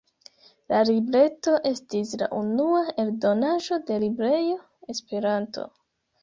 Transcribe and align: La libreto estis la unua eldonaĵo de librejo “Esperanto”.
La 0.71 0.77
libreto 0.89 1.53
estis 1.71 2.13
la 2.21 2.29
unua 2.37 2.79
eldonaĵo 3.05 3.79
de 3.91 3.99
librejo 4.07 4.57
“Esperanto”. 4.95 5.69